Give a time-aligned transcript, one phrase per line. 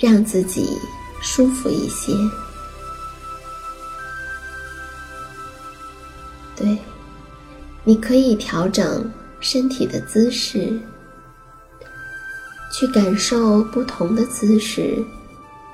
[0.00, 0.76] 让自己
[1.20, 2.12] 舒服一些。
[6.56, 6.78] 对，
[7.84, 9.08] 你可以调整
[9.40, 10.80] 身体的姿势，
[12.72, 15.04] 去感受不同的姿势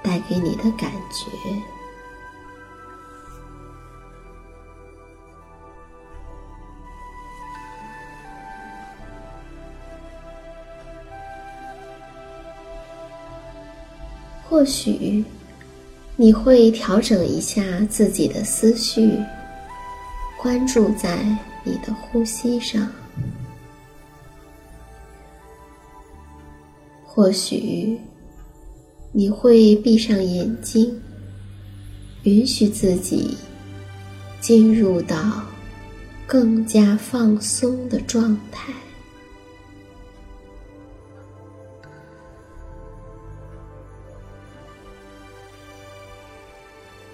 [0.02, 1.75] 带给你的感觉。
[14.56, 15.22] 或许
[16.16, 19.18] 你会调整一下自己的思绪，
[20.40, 21.22] 关注在
[21.62, 22.90] 你的呼吸上。
[27.04, 28.00] 或许
[29.12, 31.02] 你会闭上眼睛，
[32.22, 33.36] 允许自己
[34.40, 35.42] 进入到
[36.26, 38.72] 更加放松的状态。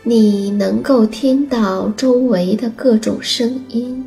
[0.05, 4.05] 你能够听到周围的各种声音，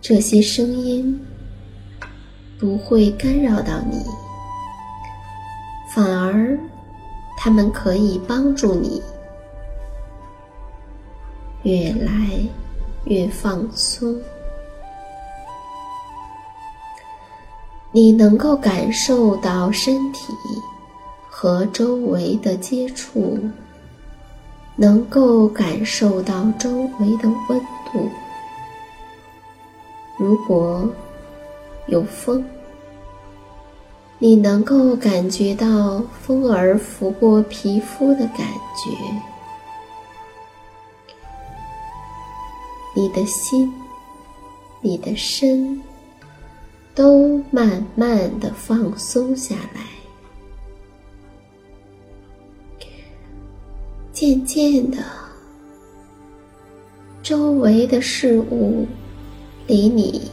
[0.00, 1.20] 这些声音
[2.58, 3.98] 不会干扰到你，
[5.94, 6.58] 反而
[7.36, 9.02] 它们可以帮助你
[11.62, 12.40] 越来
[13.04, 14.18] 越放松。
[17.92, 20.32] 你能够感受到身体
[21.28, 23.38] 和周围的接触。
[24.80, 27.60] 能够感受到周围的温
[27.92, 28.10] 度，
[30.16, 30.88] 如果
[31.86, 32.42] 有风，
[34.18, 38.38] 你能够感觉到风儿拂过皮肤的感
[38.74, 38.90] 觉，
[42.96, 43.70] 你的心、
[44.80, 45.82] 你的身
[46.94, 49.99] 都慢慢的放松下来。
[54.20, 54.98] 渐渐的，
[57.22, 58.86] 周围的事物
[59.66, 60.30] 离你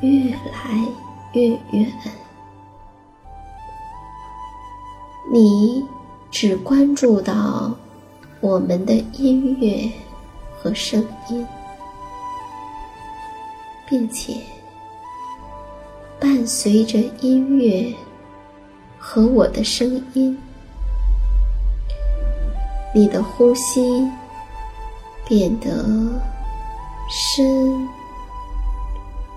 [0.00, 0.88] 越来
[1.34, 1.92] 越远，
[5.30, 5.84] 你
[6.30, 7.76] 只关注到
[8.40, 9.92] 我们的音乐
[10.58, 11.46] 和声音，
[13.86, 14.32] 并且
[16.18, 17.94] 伴随着音乐
[18.98, 20.38] 和我的声音。
[22.92, 24.08] 你的呼吸
[25.28, 25.84] 变得
[27.08, 27.88] 深、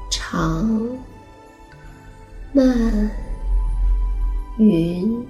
[0.09, 0.67] 长、
[2.51, 3.11] 慢、
[4.57, 5.25] 匀。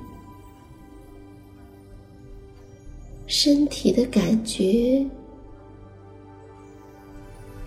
[3.26, 5.04] 身体的感觉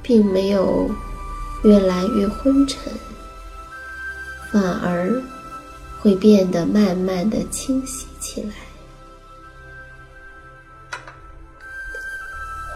[0.00, 0.88] 并没有
[1.64, 2.92] 越来越昏沉，
[4.52, 5.22] 反而
[6.00, 8.65] 会变得慢慢的清晰起来。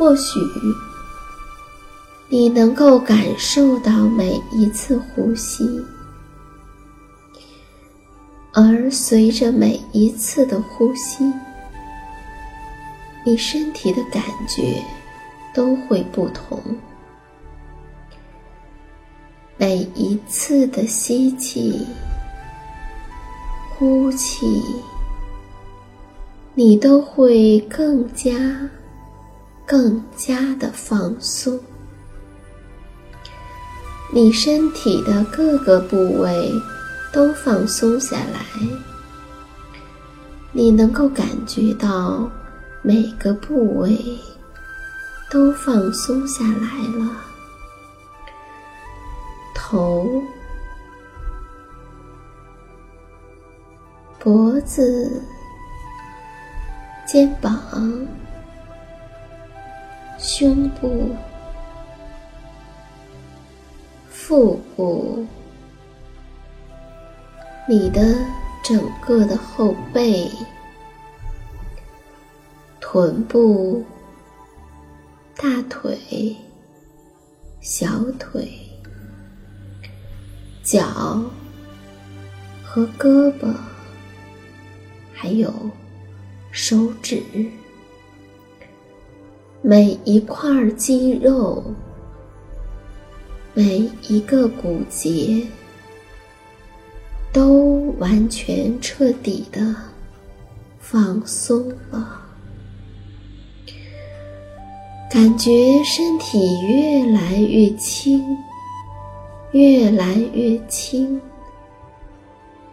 [0.01, 0.41] 或许
[2.31, 5.63] 你能够感受到每一次呼吸，
[8.55, 11.31] 而随着每一次的呼吸，
[13.27, 14.83] 你身体的感觉
[15.53, 16.59] 都会不同。
[19.59, 21.87] 每一次的吸气、
[23.77, 24.63] 呼气，
[26.55, 28.35] 你都会更加。
[29.71, 31.57] 更加的放松，
[34.13, 36.53] 你身体的各个部位
[37.13, 38.41] 都放松下来，
[40.51, 42.29] 你能够感觉到
[42.83, 43.97] 每个部位
[45.31, 47.13] 都放松下来了，
[49.55, 50.05] 头、
[54.19, 55.23] 脖子、
[57.07, 57.57] 肩膀。
[60.23, 61.17] 胸部、
[64.11, 65.27] 腹部，
[67.67, 68.03] 你的
[68.63, 70.31] 整个的后背、
[72.81, 73.83] 臀部、
[75.37, 76.37] 大腿、
[77.63, 78.47] 小腿、
[80.63, 80.85] 脚
[82.63, 83.55] 和胳膊，
[85.15, 85.51] 还有
[86.53, 87.23] 手指。
[89.63, 91.63] 每一块肌肉，
[93.53, 95.43] 每一个骨节，
[97.31, 99.75] 都完全彻底的
[100.79, 102.23] 放松了，
[105.11, 105.51] 感觉
[105.85, 108.25] 身体越来越轻，
[109.53, 111.21] 越来越轻，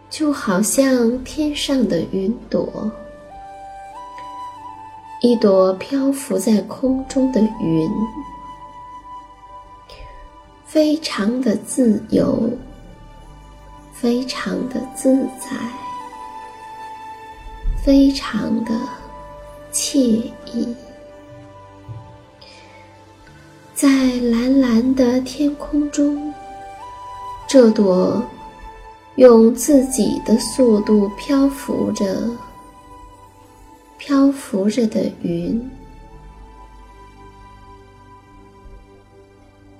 [0.08, 2.90] 就好像天上的云朵。
[5.20, 7.90] 一朵漂浮在空中的云，
[10.64, 12.48] 非常的自由，
[13.92, 15.50] 非常的自在，
[17.84, 18.72] 非常的
[19.72, 19.98] 惬
[20.52, 20.76] 意。
[23.74, 26.32] 在蓝蓝的天空中，
[27.48, 28.22] 这朵
[29.16, 32.04] 用自己的速度漂浮着。
[33.98, 35.70] 漂浮着的云，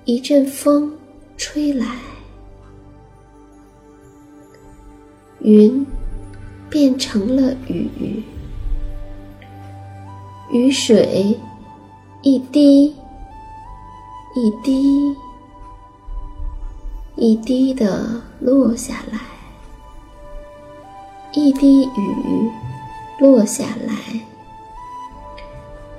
[0.03, 0.93] 一阵风
[1.37, 1.95] 吹来，
[5.39, 5.85] 云
[6.69, 8.21] 变成了雨，
[10.51, 11.39] 雨水
[12.21, 12.87] 一滴
[14.35, 15.15] 一滴
[17.15, 19.19] 一滴的落下来，
[21.31, 22.51] 一滴雨。
[23.19, 23.93] 落下来，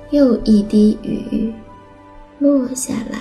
[0.09, 1.53] 又一滴雨
[2.39, 3.19] 落下来，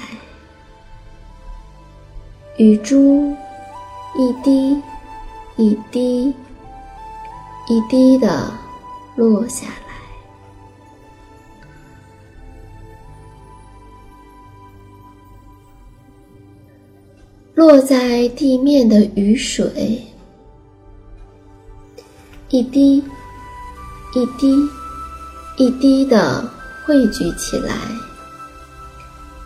[2.57, 3.37] 雨珠
[4.17, 4.83] 一滴
[5.57, 6.35] 一滴
[7.69, 8.51] 一滴的
[9.17, 9.95] 落下来，
[17.55, 20.03] 落在地面的雨水，
[22.49, 23.05] 一滴。
[24.13, 24.69] 一滴
[25.57, 26.45] 一滴的
[26.85, 27.73] 汇聚起来，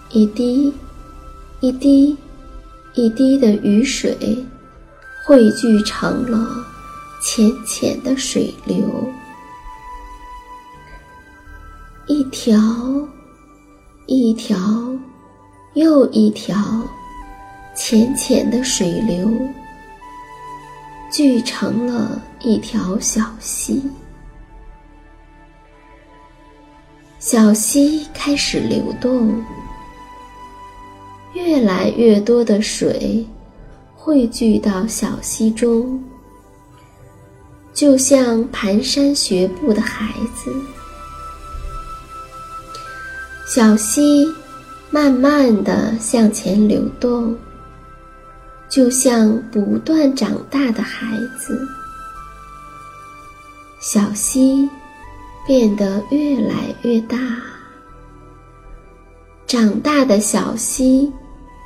[0.08, 0.72] 一滴
[1.60, 2.16] 一滴
[2.94, 4.42] 一滴的雨水
[5.26, 6.64] 汇聚成了
[7.20, 9.06] 浅浅的水流，
[12.06, 12.58] 一条
[14.06, 14.56] 一条
[15.74, 16.56] 又一条
[17.76, 19.30] 浅浅的水流
[21.12, 23.82] 聚成了一条小溪。
[27.26, 29.42] 小溪开始流动，
[31.32, 33.26] 越来越多的水
[33.94, 36.04] 汇聚到小溪中，
[37.72, 40.54] 就像蹒跚学步的孩子。
[43.46, 44.30] 小溪
[44.90, 47.34] 慢慢的向前流动，
[48.68, 51.58] 就像不断长大的孩子。
[53.80, 54.68] 小溪。
[55.46, 57.18] 变得越来越大，
[59.46, 61.12] 长大的小溪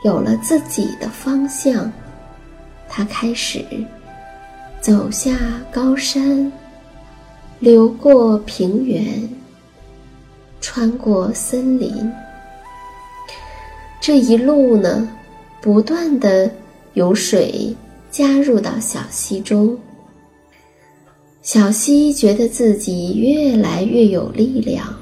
[0.04, 1.90] 有了自己的方向，
[2.88, 3.64] 它开始
[4.80, 5.38] 走下
[5.70, 6.50] 高山，
[7.60, 9.28] 流过平原，
[10.60, 12.12] 穿过森林。
[14.00, 15.08] 这一路呢，
[15.60, 16.50] 不断的
[16.94, 17.76] 有水
[18.10, 19.78] 加入到小溪中，
[21.42, 24.94] 小溪觉得自己越来越有力量。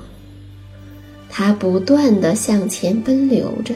[1.28, 3.74] 它不断的向前奔流着。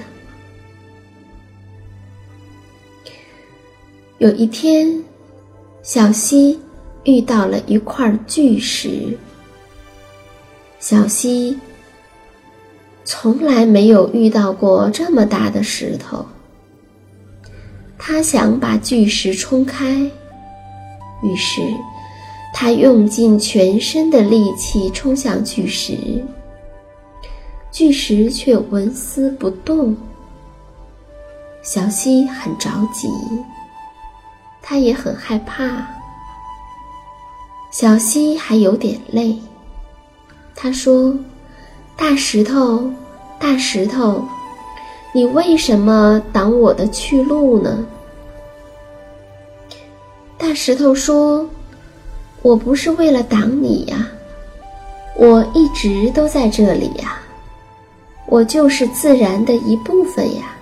[4.19, 5.03] 有一天，
[5.83, 6.59] 小溪
[7.05, 9.17] 遇到了一块巨石。
[10.79, 11.59] 小溪
[13.05, 16.25] 从来没有遇到过这么大的石头。
[17.99, 19.95] 他想把巨石冲开，
[21.23, 21.61] 于是
[22.61, 25.97] 他用尽全身的力气冲向巨石。
[27.73, 29.97] 巨石却纹丝不动。
[31.63, 33.09] 小溪很着急，
[34.61, 35.89] 他也很害怕。
[37.73, 39.39] 小溪还有点累，
[40.55, 41.17] 他说
[41.97, 42.93] ：“大石头，
[43.39, 44.23] 大石头，
[45.15, 47.87] 你为什么挡我的去路呢？”
[50.37, 51.49] 大石头说
[52.43, 54.09] ：“我不是为了挡你呀，
[55.17, 57.17] 我一直都在这里呀。”
[58.27, 60.57] 我就是自然的一部分呀！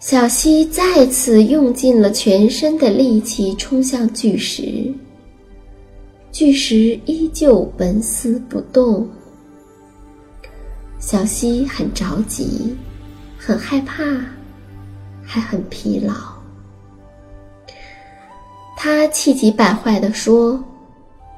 [0.00, 4.92] 小溪再次用尽了全身的力气冲向巨石，
[6.32, 9.08] 巨石依旧纹丝不动。
[10.98, 12.76] 小溪很着急，
[13.38, 14.02] 很害怕，
[15.22, 16.31] 还很疲劳。
[18.84, 20.60] 他气急败坏地说：“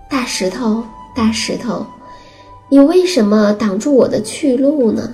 [0.09, 0.83] 大石头，
[1.15, 1.85] 大石头！”
[2.71, 5.13] 你为什么挡住我的去路呢？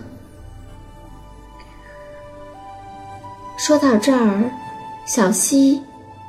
[3.57, 4.49] 说到这儿，
[5.07, 5.83] 小溪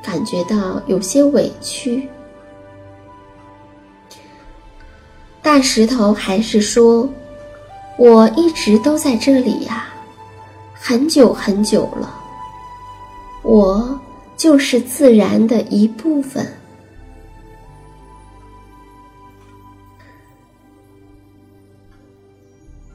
[0.03, 2.09] 感觉到有些委屈。
[5.39, 7.07] 大石头还是说
[7.99, 9.85] ：“我一直都在这里呀，
[10.73, 12.11] 很久很久了。
[13.43, 13.99] 我
[14.41, 16.43] 就是自然的一部分。”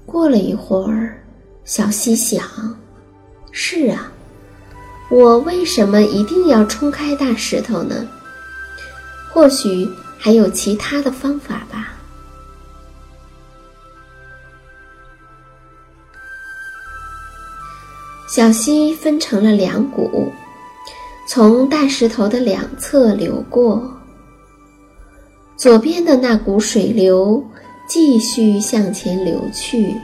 [0.05, 1.23] 过了一会儿，
[1.65, 2.77] 小溪想
[3.53, 4.11] ：“是啊，
[5.09, 8.05] 我为什么一定要冲开大石头呢？
[9.33, 9.89] 或许
[10.19, 11.93] 还有其他的方法吧。”
[18.27, 20.33] 小溪分成了两股，
[21.27, 23.83] 从大石头的两侧流过。
[25.57, 27.45] 左边的那股水流。
[27.89, 29.95] 继续向前流去，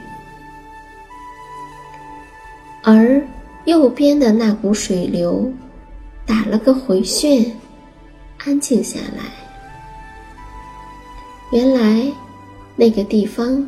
[2.81, 3.21] 而
[3.65, 5.51] 右边的那股水流
[6.25, 7.45] 打了个回旋，
[8.37, 9.25] 安静下来。
[11.51, 12.09] 原来
[12.77, 13.67] 那个地方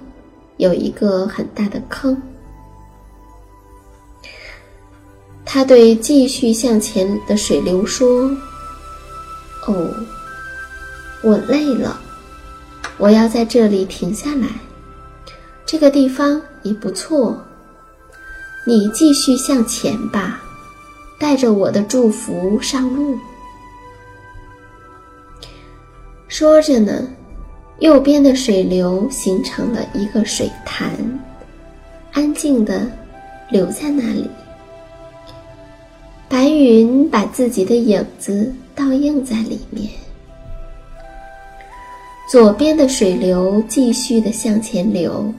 [0.55, 2.17] 有一个很大的坑。
[5.55, 8.29] 他对继续向前的水流说
[9.65, 9.89] ：“哦，
[11.23, 11.97] 我累了。”
[12.99, 14.47] 我要在这里停下来，
[15.65, 17.41] 这个地方也不错。
[18.67, 20.43] 你继续向前吧，
[21.17, 23.17] 带着我的祝福上路。
[26.27, 27.07] 说着呢，
[27.79, 30.91] 右边的水流形成了一个水潭，
[32.11, 32.91] 安静的
[33.49, 34.29] 留在那里。
[36.35, 39.89] 白云把自己的影子倒映在里面。
[42.29, 45.33] 左边的水流继续的向前流，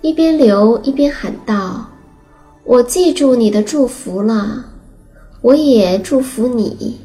[0.00, 1.86] 一边流一边喊道
[2.64, 4.64] ：“我记住你的祝福了，
[5.42, 6.98] 我也祝福你。”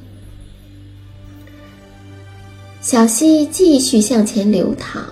[2.79, 5.03] 小溪继续向前流淌，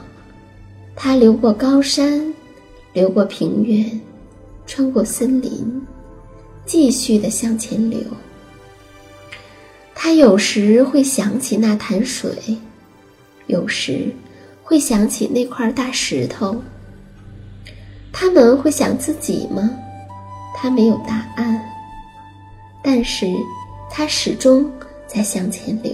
[0.96, 2.34] 它流过高山，
[2.94, 4.00] 流过平原，
[4.66, 5.82] 穿过森林，
[6.70, 8.00] 继续的向前流。
[9.96, 12.32] 他有时会想起那潭水。
[13.48, 14.14] 有时
[14.62, 16.62] 会想起那块大石头，
[18.14, 19.68] 他们会想自己吗？
[20.56, 21.60] 他没有答案，
[22.84, 23.26] 但是
[23.90, 24.72] 他始终
[25.08, 25.92] 在向前流。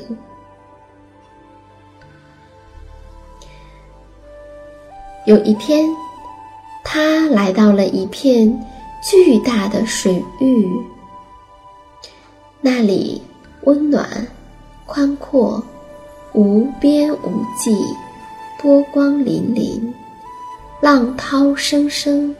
[5.26, 5.88] 有一天，
[6.84, 8.54] 他来到了一片
[9.08, 10.68] 巨大的水域，
[12.60, 13.22] 那里
[13.66, 14.28] 温暖、
[14.88, 15.64] 宽阔。
[16.34, 17.78] 无边无际，
[18.60, 19.80] 波光粼粼，
[20.82, 22.36] 浪涛声声，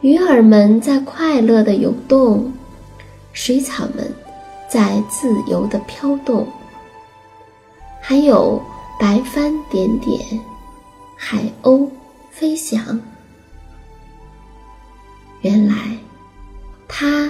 [0.00, 2.52] 鱼儿们在快乐的游动，
[3.32, 4.12] 水草们
[4.68, 6.46] 在自由的飘动，
[8.02, 8.60] 还有
[8.98, 10.18] 白帆点点，
[11.16, 11.88] 海鸥
[12.32, 13.00] 飞翔。
[15.44, 15.74] 原来，
[16.88, 17.28] 他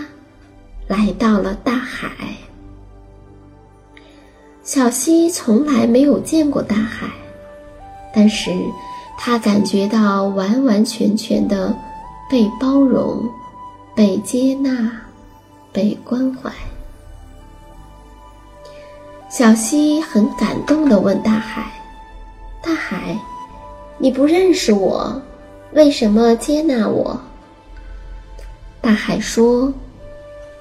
[0.87, 2.09] 来到了大海。
[4.63, 7.09] 小溪从来没有见过大海，
[8.15, 8.53] 但是
[9.19, 11.77] 他感觉到完完全全的
[12.31, 13.29] 被包容、
[13.97, 14.93] 被接纳、
[15.73, 16.53] 被关怀。
[19.29, 21.69] 小溪很感动的问大海
[22.63, 23.19] ：“大海，
[23.99, 25.21] 你不认识我，
[25.73, 27.21] 为什么接纳我？”
[28.85, 29.73] 大海说：“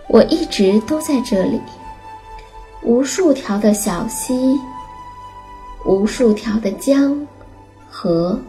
[0.08, 1.60] 我一直都在这里，
[2.82, 4.58] 无数条的小溪，
[5.86, 7.27] 无数条的江、
[7.89, 8.39] 河，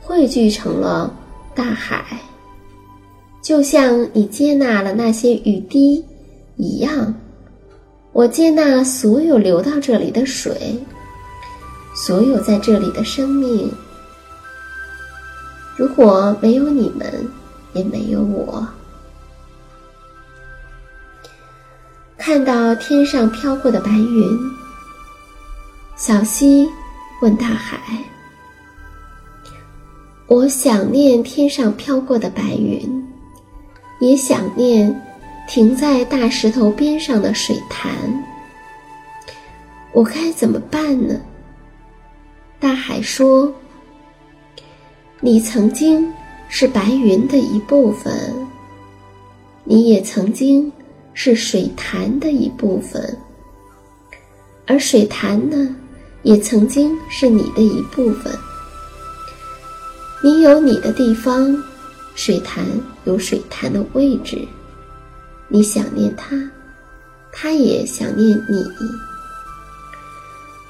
[0.00, 1.12] 汇聚成了
[1.54, 2.02] 大海。
[3.42, 6.02] 就像你接纳了那些雨滴
[6.56, 7.14] 一样，
[8.12, 10.82] 我接纳所有流到这里的水，
[11.94, 13.70] 所有在这里的生命。
[15.76, 17.12] 如果没有你们，
[17.74, 18.66] 也没有我。”
[22.24, 24.38] 看到天上飘过的白云，
[25.96, 26.70] 小溪
[27.20, 27.80] 问大海
[30.28, 33.04] ：“我想念天上飘过的白云，
[33.98, 35.02] 也想念
[35.48, 37.90] 停在大石头边上的水潭。
[39.92, 41.20] 我该怎么办呢？”
[42.60, 43.52] 大海说
[45.18, 46.08] ：“你曾经
[46.48, 48.32] 是白云的一部分，
[49.64, 50.70] 你也曾经。”
[51.14, 53.18] 是水潭的一部分，
[54.66, 55.76] 而水潭呢，
[56.22, 58.32] 也曾经是你的一部分。
[60.22, 61.62] 你有你的地方，
[62.14, 62.64] 水潭
[63.04, 64.38] 有水潭的位置。
[65.48, 66.50] 你想念它，
[67.32, 68.64] 它也想念你。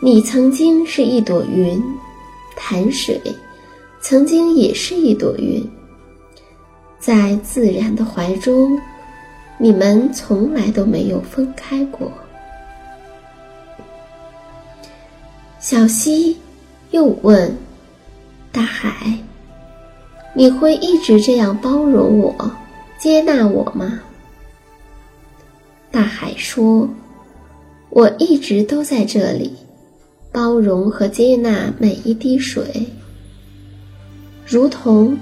[0.01, 1.81] 你曾经是一朵云，
[2.57, 3.21] 潭水
[4.01, 5.64] 曾经也是一朵云，
[6.99, 8.77] 在自然的怀中。
[9.62, 12.11] 你们从来都没有分开过。
[15.61, 16.37] 小溪
[16.90, 17.57] 又问
[18.51, 19.16] ：“大海，
[20.35, 22.51] 你会一直这样包容我、
[22.98, 24.01] 接纳我吗？”
[25.92, 26.88] 大海说
[27.88, 29.53] ：“我一直都在这里，
[30.33, 32.85] 包容和接纳每一滴水，
[34.44, 35.16] 如同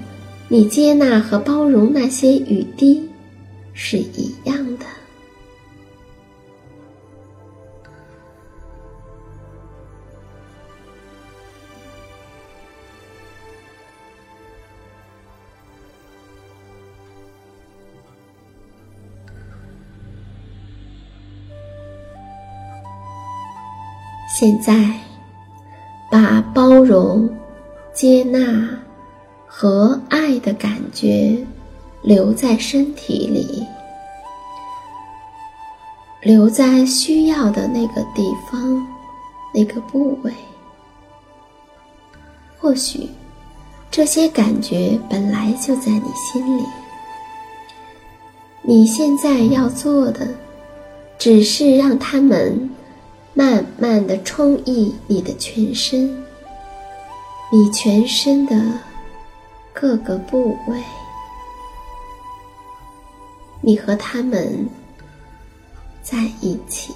[0.47, 3.07] 你接纳和包容那些雨滴。”
[3.73, 4.85] 是一样的。
[24.33, 24.73] 现在，
[26.09, 27.29] 把包容、
[27.93, 28.67] 接纳
[29.45, 31.45] 和爱的感觉。
[32.01, 33.65] 留在身体里，
[36.21, 38.85] 留在需要的那个地方、
[39.53, 40.33] 那个部位。
[42.59, 43.09] 或许，
[43.89, 46.63] 这些感觉本来就在你心里。
[48.63, 50.27] 你现在要做的，
[51.17, 52.69] 只是让它们
[53.33, 56.23] 慢慢的充溢你的全身，
[57.51, 58.55] 你全身的
[59.73, 60.77] 各个部位。
[63.61, 64.67] 你和他们
[66.01, 66.93] 在一起。